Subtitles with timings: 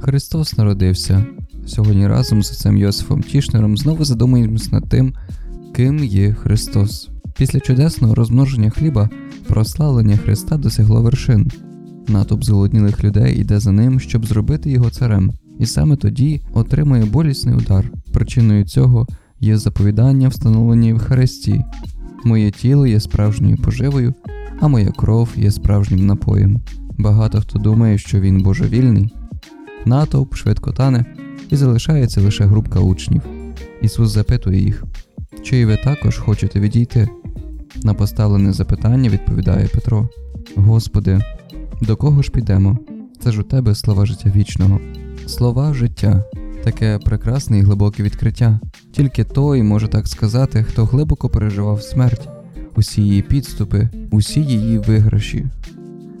[0.00, 1.26] Христос народився.
[1.66, 5.14] Сьогодні разом з отцем Йосифом Тішнером знову задумуємось над тим,
[5.74, 7.10] ким є Христос.
[7.36, 9.10] Після чудесного розмноження хліба
[9.48, 11.50] прославлення Христа досягло вершин.
[12.08, 17.54] Натовп зголоднілих людей йде за ним, щоб зробити його царем, і саме тоді отримує болісний
[17.54, 17.92] удар.
[18.12, 19.06] Причиною цього
[19.40, 21.64] є заповідання, встановлені в Євхаристії.
[22.24, 24.14] Моє тіло є справжньою поживою,
[24.60, 26.60] а моя кров є справжнім напоєм.
[26.98, 29.14] Багато хто думає, що він божевільний.
[29.84, 31.04] Натовп швидко тане
[31.50, 33.22] і залишається лише групка учнів.
[33.82, 34.84] Ісус запитує їх,
[35.42, 37.08] чи ви також хочете відійти?
[37.82, 40.08] На поставлене запитання відповідає Петро:
[40.56, 41.20] Господи,
[41.82, 42.78] до кого ж підемо?
[43.22, 44.80] Це ж у тебе слова життя вічного.
[45.26, 46.24] Слова життя
[46.64, 48.60] таке прекрасне і глибоке відкриття.
[48.92, 52.28] Тільки той може так сказати, хто глибоко переживав смерть,
[52.76, 55.46] усі її підступи, усі її виграші.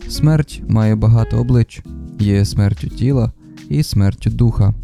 [0.08, 1.82] Смерть має багато облич,
[2.18, 3.32] є смертю тіла
[3.68, 4.74] і смертю духа.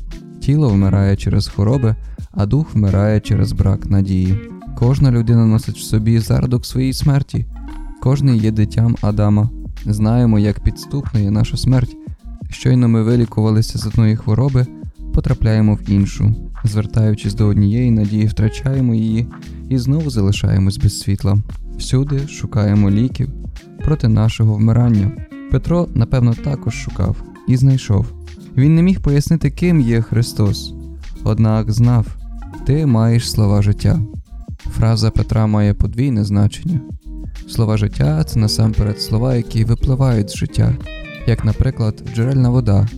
[0.41, 1.97] Тіло вмирає через хвороби,
[2.31, 4.39] а дух вмирає через брак надії.
[4.79, 7.47] Кожна людина носить в собі зародок своєї смерті,
[8.03, 9.51] кожний є дитям Адама.
[9.87, 11.97] Знаємо, як підступна є наша смерть.
[12.51, 14.67] Щойно ми вилікувалися з одної хвороби,
[15.17, 19.27] потрапляємо в іншу, звертаючись до однієї надії, втрачаємо її
[19.69, 21.39] і знову залишаємось без світла.
[21.79, 23.29] Всюди шукаємо ліків
[23.85, 25.13] проти нашого вмирання.
[25.51, 28.07] Петро, напевно, також шукав і знайшов.
[28.57, 30.75] Він не міг пояснити, ким є Христос,
[31.25, 32.07] однак знав,
[32.67, 34.01] ти маєш слова життя.
[34.59, 36.81] Фраза Петра має подвійне значення.
[37.49, 40.77] Слова життя це насамперед слова, які випливають з життя,
[41.27, 42.89] як, наприклад, джерельна вода,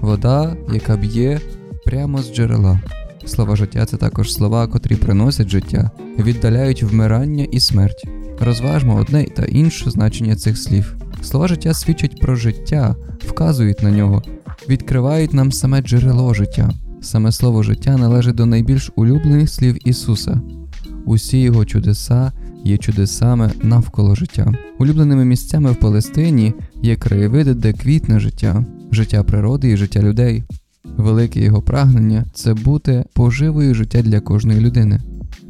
[0.00, 1.40] вода, яка б'є
[1.84, 2.80] прямо з джерела.
[3.26, 8.04] Слова життя це також слова, котрі приносять життя, віддаляють вмирання і смерть.
[8.40, 10.96] Розважмо одне та інше значення цих слів.
[11.22, 12.96] Слова життя свідчать про життя,
[13.26, 14.22] вказують на нього,
[14.68, 16.70] відкривають нам саме джерело життя.
[17.02, 20.40] Саме слово життя належить до найбільш улюблених слів Ісуса.
[21.06, 22.32] Усі його чудеса
[22.64, 24.52] є чудесами навколо життя.
[24.78, 30.44] Улюбленими місцями в Палестині є краєвиди, де квітне життя, життя природи і життя людей.
[30.84, 35.00] Велике його прагнення це бути поживою життя для кожної людини.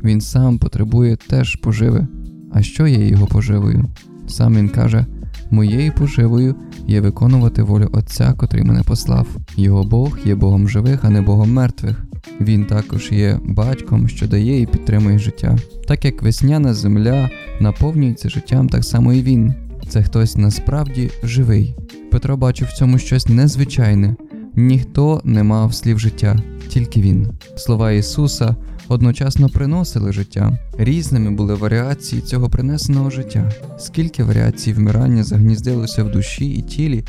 [0.05, 2.07] Він сам потребує теж поживи.
[2.53, 3.85] А що є його поживою?
[4.29, 5.07] Сам він каже:
[5.51, 6.55] Моєю поживою
[6.87, 9.27] є виконувати волю Отця, котрий мене послав.
[9.57, 12.05] Його Бог є Богом живих, а не Богом мертвих.
[12.41, 15.59] Він також є батьком, що дає і підтримує життя.
[15.89, 17.31] Так як весняна земля
[17.61, 19.55] наповнюється життям, так само і він.
[19.89, 21.75] Це хтось насправді живий.
[22.11, 24.17] Петро бачив в цьому щось незвичайне.
[24.61, 26.39] Ніхто не мав слів життя,
[26.69, 27.29] тільки він.
[27.57, 28.57] Слова Ісуса
[28.89, 30.59] одночасно приносили життя.
[30.79, 33.53] Різними були варіації цього принесеного життя.
[33.79, 37.05] Скільки варіацій вмирання загніздилося в душі і тілі,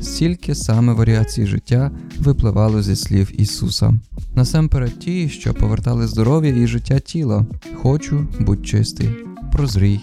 [0.00, 3.94] стільки саме варіацій життя випливало зі слів Ісуса.
[4.34, 7.46] Насамперед ті, що повертали здоров'я і життя тіла.
[7.82, 9.10] Хочу, будь чистий,
[9.52, 10.00] прозрій,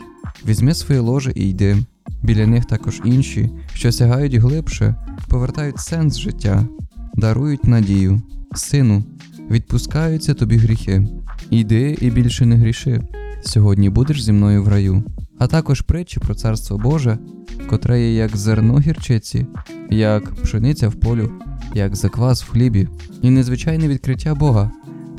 [0.47, 1.77] візьми своє ложе і йди.
[2.25, 4.95] Біля них також інші, що сягають глибше,
[5.29, 6.67] повертають сенс життя,
[7.15, 8.21] дарують надію,
[8.55, 9.03] сину,
[9.51, 11.07] відпускаються тобі гріхи.
[11.49, 13.01] Іди і більше не гріши.
[13.41, 15.03] Сьогодні будеш зі мною в раю.
[15.39, 17.17] А також притчі про царство Боже,
[17.69, 19.45] котре є як зерно гірчиці,
[19.89, 21.31] як пшениця в полю,
[21.75, 22.87] як заквас в хлібі,
[23.21, 24.71] і незвичайне відкриття Бога.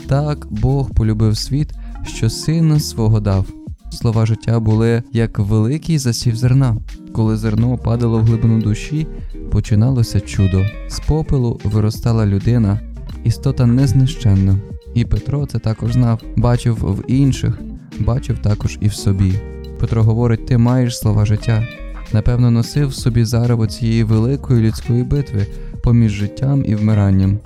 [0.06, 1.73] Так Бог полюбив світ,
[2.05, 3.56] що сина свого дав.
[3.91, 6.76] Слова життя були як великий засів зерна.
[7.12, 9.06] Коли зерно падало в глибину душі,
[9.50, 10.64] починалося чудо.
[10.88, 12.80] З попелу виростала людина,
[13.25, 14.58] істота незнищенна.
[14.94, 17.58] І Петро це також знав, бачив в інших,
[17.98, 19.34] бачив також і в собі.
[19.80, 21.69] Петро говорить: ти маєш слова життя.
[22.12, 25.46] Напевно, носив в собі зарево цієї великої людської битви
[25.82, 27.38] поміж життям і вмиранням,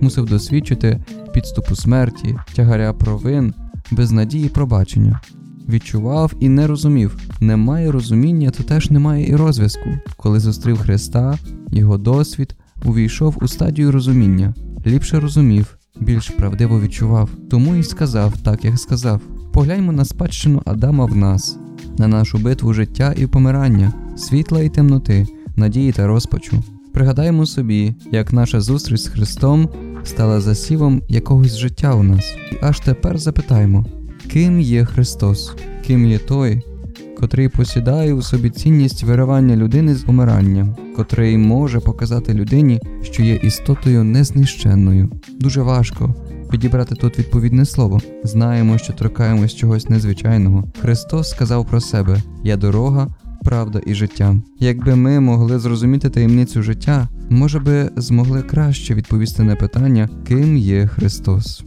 [0.00, 1.00] мусив досвідчити
[1.34, 3.54] підступу смерті, тягаря провин,
[3.90, 5.20] безнадії пробачення.
[5.68, 7.16] Відчував і не розумів.
[7.40, 9.90] Немає розуміння, то теж немає і розв'язку.
[10.16, 11.38] Коли зустрів Христа,
[11.70, 14.54] його досвід увійшов у стадію розуміння,
[14.86, 19.20] ліпше розумів, більш правдиво відчував, тому і сказав, так як сказав:
[19.52, 21.58] погляньмо на спадщину Адама в нас,
[21.98, 25.26] на нашу битву життя і помирання, світла і темноти,
[25.56, 26.62] надії та розпачу.
[26.92, 29.68] Пригадаємо собі, як наша зустріч з Христом
[30.04, 33.86] стала засівом якогось життя у нас, і аж тепер запитаємо,
[34.28, 35.54] ким є Христос,
[35.86, 36.62] ким є той,
[37.20, 43.34] котрий посідає у собі цінність виривання людини з помиранням, котрий може показати людині, що є
[43.34, 45.10] істотою незнищенною.
[45.40, 46.14] Дуже важко,
[46.50, 48.00] підібрати тут відповідне слово.
[48.24, 50.64] Знаємо, що торкаємось чогось незвичайного.
[50.80, 53.08] Христос сказав про себе: Я дорога,
[53.44, 54.36] правда і життя.
[54.60, 60.86] Якби ми могли зрозуміти таємницю життя, може би змогли краще відповісти на питання, ким є
[60.86, 61.64] Христос.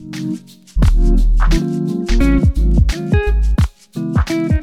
[4.27, 4.60] Thank you.